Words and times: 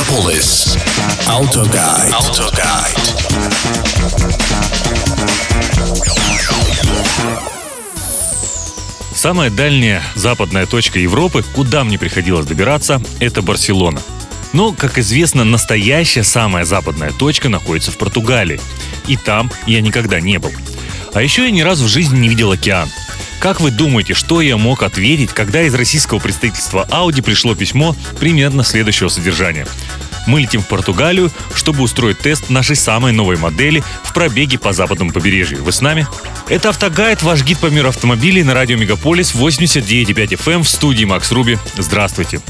Мегаполис. 0.00 0.78
Autoguide. 1.26 2.10
Autoguide. 2.10 2.96
Самая 9.14 9.50
дальняя 9.50 10.02
западная 10.14 10.64
точка 10.64 10.98
Европы, 10.98 11.44
куда 11.54 11.84
мне 11.84 11.98
приходилось 11.98 12.46
добираться, 12.46 13.02
это 13.18 13.42
Барселона. 13.42 14.00
Но, 14.54 14.72
как 14.72 14.98
известно, 14.98 15.44
настоящая 15.44 16.22
самая 16.22 16.64
западная 16.64 17.12
точка 17.12 17.50
находится 17.50 17.90
в 17.90 17.98
Португалии. 17.98 18.60
И 19.06 19.18
там 19.18 19.50
я 19.66 19.82
никогда 19.82 20.18
не 20.18 20.38
был. 20.38 20.52
А 21.12 21.20
еще 21.20 21.44
я 21.44 21.50
ни 21.50 21.60
разу 21.60 21.84
в 21.84 21.88
жизни 21.88 22.18
не 22.18 22.28
видел 22.30 22.50
океан. 22.52 22.88
Как 23.40 23.58
вы 23.58 23.70
думаете, 23.70 24.12
что 24.12 24.42
я 24.42 24.58
мог 24.58 24.82
ответить, 24.82 25.30
когда 25.30 25.62
из 25.62 25.74
российского 25.74 26.18
представительства 26.18 26.86
Audi 26.90 27.22
пришло 27.22 27.54
письмо 27.54 27.96
примерно 28.18 28.62
следующего 28.62 29.08
содержания? 29.08 29.66
Мы 30.26 30.42
летим 30.42 30.60
в 30.60 30.68
Португалию, 30.68 31.32
чтобы 31.54 31.82
устроить 31.82 32.18
тест 32.18 32.50
нашей 32.50 32.76
самой 32.76 33.12
новой 33.12 33.38
модели 33.38 33.82
в 34.04 34.12
пробеге 34.12 34.58
по 34.58 34.74
западному 34.74 35.10
побережью. 35.10 35.64
Вы 35.64 35.72
с 35.72 35.80
нами? 35.80 36.06
Это 36.50 36.68
«Автогайд», 36.68 37.22
ваш 37.22 37.42
гид 37.42 37.58
по 37.58 37.66
миру 37.66 37.88
автомобилей 37.88 38.42
на 38.42 38.52
радио 38.52 38.76
Мегаполис 38.76 39.34
89.5 39.34 40.04
FM 40.14 40.52
эм 40.52 40.62
в 40.62 40.68
студии 40.68 41.06
Макс 41.06 41.32
Руби. 41.32 41.56
Здравствуйте. 41.78 42.42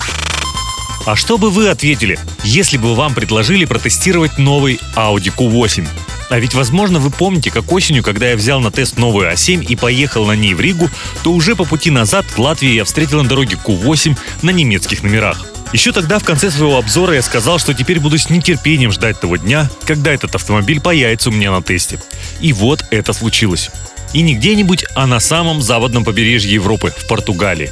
А 1.07 1.15
что 1.15 1.39
бы 1.39 1.51
вы 1.51 1.69
ответили, 1.69 2.19
если 2.43 2.79
бы 2.79 2.97
вам 2.97 3.15
предложили 3.15 3.65
протестировать 3.65 4.39
новый 4.39 4.81
Audi 4.97 5.33
Q8? 5.35 5.87
А 6.31 6.39
ведь, 6.39 6.55
возможно, 6.55 7.01
вы 7.01 7.11
помните, 7.11 7.51
как 7.51 7.71
осенью, 7.73 8.05
когда 8.05 8.31
я 8.31 8.37
взял 8.37 8.61
на 8.61 8.71
тест 8.71 8.97
новую 8.97 9.31
А7 9.31 9.65
и 9.65 9.75
поехал 9.75 10.25
на 10.25 10.37
ней 10.37 10.55
в 10.55 10.61
Ригу, 10.61 10.89
то 11.25 11.33
уже 11.33 11.57
по 11.57 11.65
пути 11.65 11.91
назад 11.91 12.25
в 12.25 12.39
Латвии 12.39 12.71
я 12.71 12.85
встретил 12.85 13.21
на 13.21 13.29
дороге 13.29 13.59
Q8 13.63 14.17
на 14.43 14.51
немецких 14.51 15.03
номерах. 15.03 15.45
Еще 15.73 15.91
тогда 15.91 16.21
в 16.21 16.25
конце 16.25 16.51
своего 16.51 16.79
обзора 16.79 17.15
я 17.15 17.23
сказал, 17.23 17.59
что 17.59 17.75
теперь 17.75 17.99
буду 17.99 18.17
с 18.17 18.31
нетерпением 18.31 18.93
ждать 18.93 19.21
того 19.21 19.37
дня, 19.37 19.69
когда 19.85 20.13
этот 20.13 20.37
автомобиль 20.37 20.81
появится 20.81 21.31
у 21.31 21.33
меня 21.33 21.51
на 21.51 21.63
тесте. 21.63 22.01
И 22.41 22.53
вот 22.53 22.85
это 22.93 23.13
случилось. 23.13 23.71
И 24.13 24.23
не 24.23 24.35
где-нибудь, 24.35 24.85
а 24.95 25.09
на 25.09 25.19
самом 25.19 25.61
западном 25.61 26.05
побережье 26.05 26.55
Европы, 26.55 26.93
в 26.97 27.09
Португалии. 27.09 27.71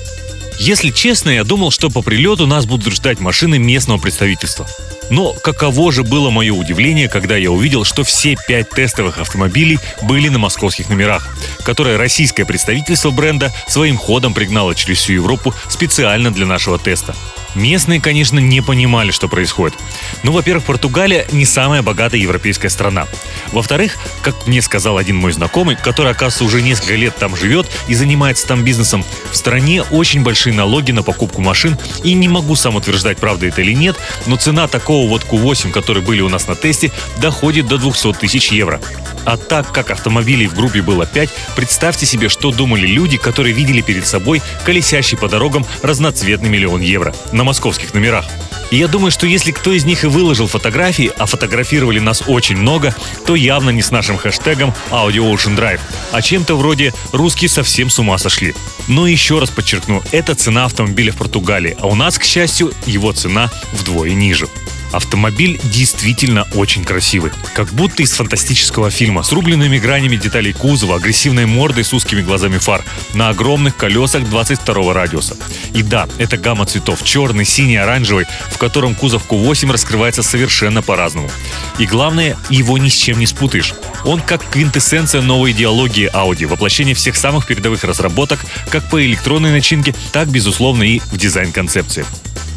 Если 0.59 0.91
честно, 0.91 1.31
я 1.31 1.45
думал, 1.45 1.71
что 1.71 1.91
по 1.91 2.03
прилету 2.03 2.49
нас 2.49 2.67
будут 2.67 2.93
ждать 2.93 3.21
машины 3.21 3.61
местного 3.61 3.99
представительства. 3.99 4.67
Но 5.11 5.33
каково 5.33 5.93
же 5.93 6.03
было 6.03 6.31
мое 6.31 6.53
удивление, 6.53 7.09
когда 7.09 7.37
я 7.37 7.51
увидел, 7.51 7.85
что 7.85 8.05
все 8.05 8.37
пять 8.47 8.71
тестовых 8.71 9.19
автомобилей 9.19 9.79
были 10.03 10.29
на 10.29 10.39
московских 10.39 10.89
номерах, 10.89 11.35
которые 11.65 11.97
российское 11.97 12.45
представительство 12.45 13.11
бренда 13.11 13.53
своим 13.67 13.97
ходом 13.97 14.35
пригнало 14.35 14.75
через 14.75 14.99
всю 14.99 15.15
Европу 15.15 15.55
специально 15.69 16.33
для 16.33 16.47
нашего 16.47 16.79
теста. 16.79 17.15
Местные, 17.55 18.01
конечно, 18.01 18.39
не 18.39 18.61
понимали, 18.61 19.11
что 19.11 19.29
происходит. 19.29 19.77
Ну, 20.23 20.33
во-первых, 20.33 20.65
Португалия 20.65 21.27
не 21.33 21.45
самая 21.45 21.83
богатая 21.83 22.21
европейская 22.21 22.69
страна. 22.69 23.07
Во-вторых, 23.53 23.97
как 24.23 24.47
мне 24.47 24.63
сказал 24.63 24.99
один 24.99 25.17
мой 25.17 25.33
знакомый, 25.33 25.77
который, 25.77 26.13
оказывается, 26.13 26.45
уже 26.45 26.63
несколько 26.63 26.95
лет 26.95 27.17
там 27.17 27.37
живет 27.37 27.69
и 27.89 27.95
занимается 27.95 28.47
там 28.47 28.65
бизнесом, 28.65 29.05
в 29.31 29.37
стране 29.37 29.83
очень 29.83 30.23
большие 30.23 30.55
налоги 30.55 30.93
на 30.93 31.03
покупку 31.03 31.41
машин, 31.41 31.79
и 32.05 32.15
не 32.15 32.29
могу 32.29 32.55
сам 32.55 32.77
утверждать, 32.77 33.19
правда 33.19 33.47
это 33.47 33.63
или 33.63 33.73
нет, 33.73 33.97
но 34.27 34.37
цена 34.37 34.69
такого 34.69 35.09
вот 35.09 35.25
Q8, 35.25 35.71
которые 35.71 36.05
были 36.05 36.21
у 36.21 36.29
нас 36.29 36.47
на 36.49 36.55
тесте, 36.55 36.93
доходит 37.19 37.67
до 37.67 37.79
200 37.79 38.15
тысяч 38.15 38.53
евро. 38.53 38.81
А 39.29 39.37
так 39.37 39.73
как 39.73 39.91
автомобилей 39.91 40.47
в 40.47 40.55
группе 40.55 40.81
было 40.81 41.05
5, 41.05 41.29
представьте 41.55 42.07
себе, 42.07 42.31
что 42.31 42.51
думали 42.51 42.87
люди, 42.87 43.19
которые 43.19 43.53
видели 43.53 43.83
перед 43.83 44.07
собой 44.07 44.41
колесящий 44.65 45.19
по 45.19 45.29
дорогам 45.29 45.67
разноцветный 45.83 46.49
миллион 46.49 46.81
евро 46.81 47.15
на 47.31 47.45
московских 47.45 47.93
номерах. 47.93 48.25
И 48.71 48.79
я 48.79 48.89
думаю, 48.89 49.11
что 49.11 49.27
если 49.27 49.53
кто 49.53 49.75
из 49.75 49.85
них 49.85 50.05
и 50.05 50.07
выложил 50.07 50.47
фотографии, 50.47 51.13
а 51.19 51.27
фотографировали 51.27 51.99
нас 51.99 52.23
очень 52.27 52.57
много, 52.57 52.95
то 53.27 53.35
явно 53.35 53.69
не 53.69 53.83
с 53.83 53.91
нашим 53.91 54.17
хэштегом 54.17 54.73
Audio 54.91 55.31
Ocean 55.31 55.55
Drive, 55.55 55.81
а 56.11 56.23
чем-то 56.23 56.57
вроде 56.57 56.95
«русские 57.13 57.51
совсем 57.51 57.91
с 57.91 57.99
ума 57.99 58.17
сошли». 58.17 58.55
Но 58.87 59.07
еще 59.07 59.41
раз 59.41 59.51
подчеркну, 59.51 60.03
это 60.11 60.37
цена 60.37 60.65
автомобиля 60.65 61.13
в 61.13 61.17
Португалии, 61.17 61.77
а 61.79 61.87
у 61.87 61.95
нас, 61.95 62.19
к 62.19 62.25
счастью, 62.25 62.73
его 62.87 63.13
цена 63.13 63.51
вдвое 63.73 64.13
ниже. 64.15 64.49
Автомобиль 64.93 65.61
действительно 65.65 66.47
очень 66.55 66.85
красивый. 66.85 67.31
Как 67.55 67.69
будто 67.69 68.03
из 68.03 68.13
фантастического 68.13 68.91
фильма. 68.91 69.23
С 69.23 69.33
рубленными 69.33 69.79
гранями 69.79 70.17
деталей 70.17 70.53
кузова, 70.53 70.97
агрессивной 70.97 71.47
мордой 71.47 71.85
с 71.85 71.93
узкими 71.93 72.23
глазами 72.23 72.59
фар. 72.59 72.85
На 73.15 73.29
огромных 73.29 73.77
колесах 73.77 74.25
22 74.25 74.95
радиуса. 74.95 75.37
И 75.75 75.83
да, 75.83 76.09
это 76.19 76.37
гамма 76.37 76.67
цветов. 76.67 77.03
Черный, 77.05 77.45
синий, 77.45 77.77
оранжевый, 77.77 78.27
в 78.51 78.59
котором 78.59 78.95
кузов 78.95 79.27
Q8 79.29 79.73
раскрывается 79.73 80.23
совершенно 80.23 80.83
по-разному. 80.83 81.31
И 81.79 81.87
главное, 81.87 82.37
его 82.51 82.79
ни 82.79 82.89
с 82.89 82.95
чем 82.95 83.19
не 83.19 83.27
спутаешь. 83.27 83.75
Он 84.05 84.21
как 84.21 84.49
квинтэссенция 84.49 85.21
новой 85.21 85.53
идеологии 85.53 86.11
Audi, 86.13 86.47
воплощение 86.47 86.95
всех 86.95 87.17
самых 87.17 87.47
передовых 87.47 87.85
разработок, 87.85 88.41
как 88.71 88.89
по 88.89 89.05
электронной 89.05 89.51
начинке, 89.51 89.95
так, 90.13 90.29
безусловно, 90.29 90.83
и 90.83 91.01
в 91.01 91.17
дизайн-концепции. 91.17 92.05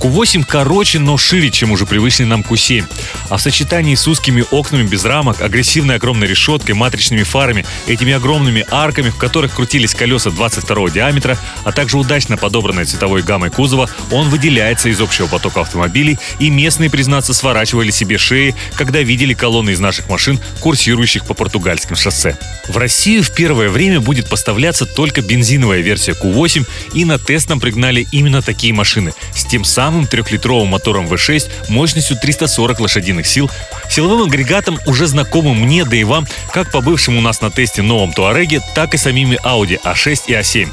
Q8 0.02 0.46
короче, 0.48 0.98
но 0.98 1.16
шире, 1.16 1.52
чем 1.52 1.72
уже 1.72 1.86
привычный 1.86 2.26
нам 2.26 2.42
Q7. 2.42 2.86
А 3.30 3.38
в 3.38 3.42
сочетании 3.42 3.94
с 3.94 4.08
узкими 4.08 4.44
окнами 4.50 4.82
без 4.82 5.06
рамок, 5.06 5.42
агрессивной 5.42 5.98
огромной 5.98 6.26
решеткой, 6.26 6.74
матричными 6.74 7.22
фарами, 7.22 7.68
этими 7.86 8.14
огромными 8.14 8.66
арками, 8.72 9.10
в 9.10 9.18
которых 9.18 9.54
крутились 9.54 9.94
колеса 9.94 10.32
22 10.32 10.90
диаметра, 10.90 11.38
а 11.64 11.72
также 11.72 12.00
удачно 12.00 12.36
подобранной 12.36 12.86
цветовой 12.86 13.22
гаммой 13.22 13.52
кузова, 13.52 13.92
он 14.10 14.30
выделяется 14.30 14.90
из 14.90 15.00
общего 15.00 15.28
потока 15.28 15.62
автомобилей, 15.62 16.18
и 16.40 16.50
местные, 16.50 16.90
признаться, 16.90 17.36
сворачивали 17.36 17.92
себе 17.92 18.18
шеи, 18.18 18.56
когда 18.74 19.02
видели 19.04 19.36
колонны 19.36 19.70
из 19.70 19.80
наших 19.80 20.10
машин, 20.10 20.40
курсирующих 20.62 21.26
по 21.26 21.36
португальским 21.36 21.96
шоссе. 21.96 22.36
В 22.72 22.78
Россию 22.78 23.22
в 23.22 23.32
первое 23.32 23.68
время 23.68 24.00
будет 24.00 24.30
поставляться 24.30 24.86
только 24.86 25.22
бензиновая 25.22 25.82
версия 25.82 26.14
Q8, 26.14 26.66
и 26.94 27.04
на 27.04 27.20
тест 27.20 27.50
нам 27.50 27.60
пригнали 27.60 28.08
именно 28.14 28.42
такие 28.42 28.74
машины 28.74 29.14
с 29.36 29.44
тем 29.44 29.66
самым 29.66 30.08
трехлитровым 30.08 30.70
мотором 30.70 31.08
V6 31.08 31.50
мощностью 31.68 32.16
340 32.22 32.80
лошадиных 32.80 33.28
сил, 33.28 33.52
силовым 33.90 34.30
агрегатом, 34.30 34.80
уже 34.86 35.06
знакомым 35.08 35.60
мне, 35.60 35.84
да 35.84 35.98
и 35.98 36.06
вам, 36.06 36.26
как 36.54 36.72
по 36.72 36.80
бывшему 36.80 37.18
у 37.18 37.22
нас 37.22 37.42
на 37.42 37.52
тесте 37.52 37.82
новом 37.82 38.14
Туареге, 38.14 38.62
так 38.74 38.94
и 38.94 38.98
самими 38.98 39.38
Audi 39.44 39.78
A6 39.84 40.22
и 40.28 40.32
A7. 40.32 40.70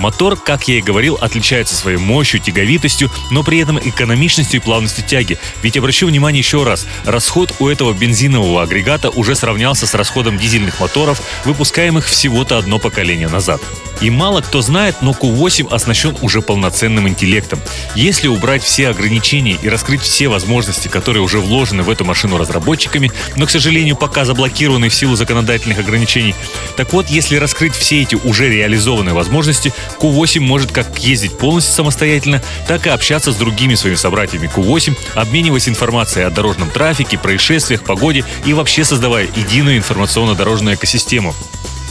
Мотор, 0.00 0.36
как 0.36 0.66
я 0.66 0.78
и 0.78 0.80
говорил, 0.80 1.18
отличается 1.20 1.76
своей 1.76 1.98
мощью, 1.98 2.40
тяговитостью, 2.40 3.10
но 3.30 3.42
при 3.42 3.58
этом 3.58 3.78
экономичностью 3.78 4.58
и 4.58 4.62
плавностью 4.62 5.04
тяги. 5.04 5.38
Ведь 5.62 5.76
обращу 5.76 6.06
внимание 6.06 6.40
еще 6.40 6.64
раз, 6.64 6.86
расход 7.04 7.54
у 7.58 7.68
этого 7.68 7.92
бензинового 7.92 8.62
агрегата 8.62 9.10
уже 9.10 9.34
сравнялся 9.34 9.86
с 9.86 9.94
расходом 9.94 10.38
дизельных 10.38 10.80
моторов, 10.80 11.20
выпускаемых 11.44 12.06
всего-то 12.06 12.56
одно 12.56 12.78
поколение 12.78 13.28
назад. 13.28 13.60
И 14.00 14.10
мало 14.10 14.40
кто 14.40 14.62
знает, 14.62 14.96
но 15.02 15.12
Q8 15.12 15.72
оснащен 15.72 16.16
уже 16.22 16.40
полноценным 16.40 17.08
интеллектом. 17.08 17.60
Если 17.94 18.28
убрать 18.28 18.62
все 18.62 18.88
ограничения 18.88 19.58
и 19.60 19.68
раскрыть 19.68 20.00
все 20.00 20.28
возможности, 20.28 20.88
которые 20.88 21.22
уже 21.22 21.38
вложены 21.38 21.82
в 21.82 21.90
эту 21.90 22.04
машину 22.04 22.38
разработчиками, 22.38 23.12
но, 23.36 23.46
к 23.46 23.50
сожалению, 23.50 23.96
пока 23.96 24.24
заблокированы 24.24 24.88
в 24.88 24.94
силу 24.94 25.16
законодательных 25.16 25.78
ограничений, 25.78 26.34
так 26.76 26.92
вот, 26.92 27.08
если 27.10 27.36
раскрыть 27.36 27.74
все 27.74 28.02
эти 28.02 28.14
уже 28.14 28.48
реализованные 28.48 29.14
возможности, 29.14 29.72
Q8 30.00 30.40
может 30.40 30.72
как 30.72 30.98
ездить 30.98 31.36
полностью 31.36 31.74
самостоятельно, 31.74 32.42
так 32.66 32.86
и 32.86 32.90
общаться 32.90 33.32
с 33.32 33.36
другими 33.36 33.74
своими 33.74 33.96
собратьями 33.96 34.50
Q8, 34.54 34.96
обмениваясь 35.14 35.68
информацией 35.68 36.24
о 36.24 36.30
дорожном 36.30 36.70
трафике, 36.70 37.18
происшествиях, 37.18 37.82
погоде 37.82 38.24
и 38.44 38.52
вообще 38.52 38.84
создавая 38.84 39.28
единую 39.36 39.76
информационно-дорожную 39.76 40.76
экосистему. 40.76 41.34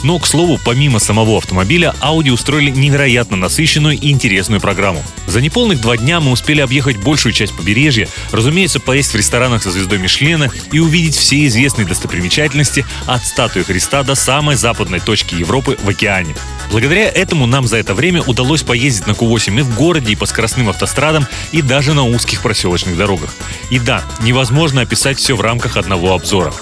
Но, 0.02 0.18
к 0.18 0.26
слову, 0.26 0.58
помимо 0.64 0.98
самого 0.98 1.36
автомобиля, 1.38 1.94
Audi 2.00 2.30
устроили 2.30 2.70
невероятно 2.70 3.36
насыщенную 3.36 3.98
и 3.98 4.10
интересную 4.10 4.60
программу. 4.60 5.02
За 5.26 5.40
неполных 5.40 5.80
два 5.80 5.96
дня 5.96 6.20
мы 6.20 6.32
успели 6.32 6.60
объехать 6.60 6.96
большую 6.96 7.32
часть 7.32 7.54
побережья, 7.54 8.08
разумеется, 8.32 8.80
поесть 8.80 9.12
в 9.12 9.16
ресторанах 9.16 9.62
со 9.62 9.70
звездой 9.70 9.98
Мишлена 9.98 10.48
и 10.72 10.78
увидеть 10.78 11.16
все 11.16 11.46
известные 11.46 11.86
достопримечательности 11.86 12.84
от 13.06 13.24
статуи 13.24 13.62
Христа 13.62 14.02
до 14.02 14.14
самой 14.14 14.56
западной 14.56 15.00
точки 15.00 15.34
Европы 15.34 15.78
в 15.82 15.88
океане. 15.88 16.34
Благодаря 16.70 17.08
этому 17.08 17.46
нам 17.46 17.66
за 17.66 17.76
это 17.78 17.94
время 17.94 18.22
удалось 18.22 18.62
поездить 18.62 19.06
на 19.06 19.12
Q8 19.12 19.58
и 19.58 19.62
в 19.62 19.74
городе, 19.74 20.12
и 20.12 20.16
по 20.16 20.26
скоростным 20.26 20.68
автострадам, 20.68 21.26
и 21.52 21.62
даже 21.62 21.94
на 21.94 22.04
узких 22.04 22.42
проселочных 22.42 22.96
дорогах. 22.96 23.34
И 23.70 23.78
да, 23.78 24.04
невозможно 24.22 24.82
описать 24.82 25.18
все 25.18 25.36
в 25.36 25.40
рамках 25.40 25.76
одного 25.76 26.14
обзора. 26.14 26.52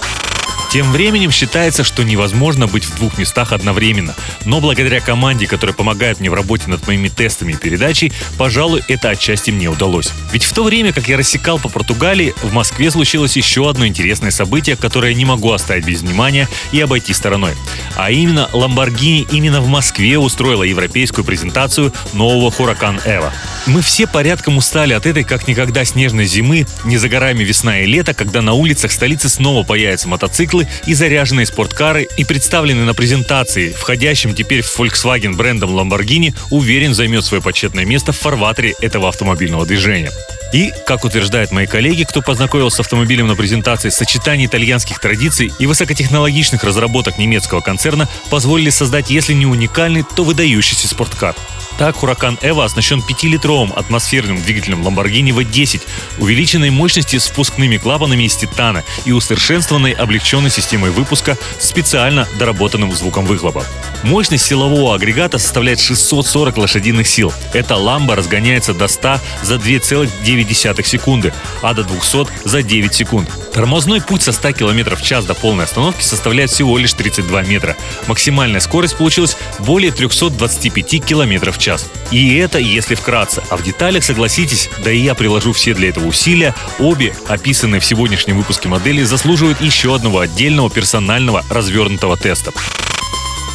Тем 0.69 0.91
временем 0.91 1.31
считается, 1.31 1.83
что 1.83 2.03
невозможно 2.03 2.67
быть 2.67 2.85
в 2.85 2.95
двух 2.95 3.17
местах 3.17 3.53
одновременно. 3.53 4.15
Но 4.45 4.61
благодаря 4.61 5.01
команде, 5.01 5.47
которая 5.47 5.75
помогает 5.75 6.19
мне 6.19 6.29
в 6.29 6.35
работе 6.35 6.67
над 6.67 6.85
моими 6.85 7.09
тестами 7.09 7.53
и 7.53 7.55
передачей, 7.55 8.13
пожалуй, 8.37 8.83
это 8.87 9.09
отчасти 9.09 9.49
мне 9.49 9.67
удалось. 9.67 10.11
Ведь 10.31 10.43
в 10.43 10.53
то 10.53 10.63
время, 10.63 10.93
как 10.93 11.07
я 11.07 11.17
рассекал 11.17 11.57
по 11.57 11.69
Португалии, 11.69 12.35
в 12.43 12.53
Москве 12.53 12.91
случилось 12.91 13.35
еще 13.35 13.67
одно 13.67 13.87
интересное 13.87 14.29
событие, 14.29 14.75
которое 14.75 15.15
не 15.15 15.25
могу 15.25 15.51
оставить 15.51 15.85
без 15.85 16.01
внимания 16.01 16.47
и 16.71 16.79
обойти 16.79 17.13
стороной. 17.13 17.53
А 17.95 18.11
именно, 18.11 18.47
Lamborghini 18.53 19.27
именно 19.31 19.61
в 19.61 19.67
Москве 19.67 20.19
устроила 20.19 20.63
европейскую 20.63 21.25
презентацию 21.25 21.91
нового 22.13 22.51
Huracan 22.51 23.01
Эва. 23.05 23.33
Мы 23.65 23.81
все 23.81 24.07
порядком 24.07 24.57
устали 24.57 24.93
от 24.93 25.05
этой 25.05 25.23
как 25.23 25.47
никогда 25.47 25.85
снежной 25.85 26.25
зимы, 26.25 26.65
не 26.85 26.97
за 26.97 27.09
горами 27.09 27.43
весна 27.43 27.79
и 27.79 27.85
лето, 27.85 28.13
когда 28.13 28.41
на 28.41 28.53
улицах 28.53 28.91
столицы 28.91 29.29
снова 29.29 29.63
появятся 29.63 30.07
мотоциклы 30.07 30.67
и 30.85 30.93
заряженные 30.93 31.45
спорткары 31.45 32.07
и 32.17 32.23
представлены 32.23 32.85
на 32.85 32.93
презентации, 32.93 33.71
входящим 33.71 34.33
теперь 34.33 34.61
в 34.61 34.79
Volkswagen 34.79 35.35
брендом 35.35 35.77
Lamborghini, 35.77 36.33
уверен 36.49 36.93
займет 36.93 37.25
свое 37.25 37.43
почетное 37.43 37.85
место 37.85 38.11
в 38.11 38.17
фарватере 38.17 38.75
этого 38.81 39.09
автомобильного 39.09 39.65
движения. 39.65 40.11
И, 40.51 40.71
как 40.87 41.05
утверждают 41.05 41.51
мои 41.51 41.67
коллеги, 41.67 42.03
кто 42.03 42.21
познакомился 42.21 42.77
с 42.77 42.79
автомобилем 42.79 43.27
на 43.27 43.35
презентации, 43.35 43.89
сочетание 43.89 44.47
итальянских 44.47 44.99
традиций 44.99 45.53
и 45.59 45.67
высокотехнологичных 45.67 46.63
разработок 46.63 47.19
немецкого 47.19 47.61
концерна 47.61 48.09
позволили 48.31 48.71
создать, 48.71 49.11
если 49.11 49.33
не 49.33 49.45
уникальный, 49.45 50.03
то 50.15 50.23
выдающийся 50.23 50.87
спорткар. 50.87 51.35
Так, 51.79 51.95
Huracan 51.95 52.37
Эва 52.41 52.65
оснащен 52.65 52.99
5-литровым 52.99 53.71
атмосферным 53.73 54.41
двигателем 54.41 54.85
Lamborghini 54.85 55.29
V10, 55.29 55.81
увеличенной 56.17 56.71
мощности 56.71 57.17
с 57.17 57.29
впускными 57.29 57.77
клапанами 57.77 58.23
из 58.23 58.35
титана 58.35 58.83
и 59.05 59.13
усовершенствованной 59.13 59.93
облегченной 59.93 60.49
системой 60.49 60.91
выпуска 60.91 61.37
с 61.57 61.69
специально 61.69 62.27
доработанным 62.37 62.93
звуком 62.93 63.25
выхлопа. 63.25 63.63
Мощность 64.03 64.45
силового 64.45 64.93
агрегата 64.93 65.37
составляет 65.37 65.79
640 65.79 66.57
лошадиных 66.57 67.07
сил. 67.07 67.31
Эта 67.53 67.77
ламба 67.77 68.17
разгоняется 68.17 68.73
до 68.73 68.89
100 68.89 69.19
за 69.43 69.55
2,9 69.55 70.83
секунды, 70.85 71.33
а 71.61 71.73
до 71.73 71.85
200 71.85 72.27
за 72.43 72.61
9 72.61 72.93
секунд. 72.93 73.29
Тормозной 73.53 74.01
путь 74.01 74.21
со 74.21 74.31
100 74.31 74.51
км 74.51 74.95
в 74.95 75.01
час 75.01 75.25
до 75.25 75.33
полной 75.33 75.63
остановки 75.63 76.03
составляет 76.03 76.49
всего 76.49 76.77
лишь 76.77 76.93
32 76.93 77.43
метра. 77.43 77.77
Максимальная 78.07 78.59
скорость 78.59 78.97
получилась 78.97 79.37
более 79.59 79.91
325 79.91 81.05
км 81.05 81.51
в 81.51 81.57
час. 81.57 81.68
И 82.11 82.35
это 82.35 82.57
если 82.59 82.95
вкратце. 82.95 83.43
А 83.49 83.57
в 83.57 83.63
деталях, 83.63 84.03
согласитесь, 84.03 84.69
да 84.83 84.91
и 84.91 84.99
я 84.99 85.15
приложу 85.15 85.53
все 85.53 85.73
для 85.73 85.89
этого 85.89 86.07
усилия, 86.07 86.55
обе, 86.79 87.13
описанные 87.27 87.81
в 87.81 87.85
сегодняшнем 87.85 88.37
выпуске 88.37 88.67
модели, 88.67 89.03
заслуживают 89.03 89.61
еще 89.61 89.95
одного 89.95 90.19
отдельного 90.19 90.69
персонального 90.69 91.43
развернутого 91.49 92.17
теста. 92.17 92.51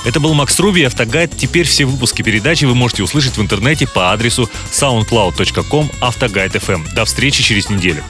Это 0.05 0.21
был 0.21 0.35
Макс 0.35 0.59
Руби 0.61 0.83
и 0.83 0.85
Автогайд. 0.85 1.35
Теперь 1.37 1.67
все 1.67 1.87
выпуски 1.87 2.23
передачи 2.23 2.67
вы 2.67 2.75
можете 2.75 3.03
услышать 3.03 3.39
в 3.39 3.41
интернете 3.41 3.87
по 3.87 4.13
адресу 4.13 4.51
soundcloud.com 4.71 5.91
автогайд.fm. 6.01 6.93
До 6.95 7.07
встречи 7.07 7.43
через 7.43 7.71
неделю. 7.71 8.05